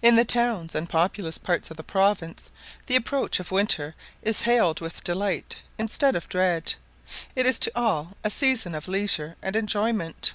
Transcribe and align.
In 0.00 0.14
the 0.14 0.24
towns 0.24 0.76
and 0.76 0.88
populous 0.88 1.36
parts 1.36 1.72
of 1.72 1.76
the 1.76 1.82
province 1.82 2.52
the 2.86 2.94
approach 2.94 3.40
of 3.40 3.50
winter 3.50 3.96
is 4.22 4.42
hailed 4.42 4.78
with 4.80 5.02
delight 5.02 5.56
instead 5.76 6.14
of 6.14 6.28
dread; 6.28 6.74
it 7.34 7.46
is 7.46 7.58
to 7.58 7.72
all 7.74 8.16
a 8.22 8.30
season 8.30 8.76
of 8.76 8.86
leisure 8.86 9.34
and 9.42 9.56
enjoyment. 9.56 10.34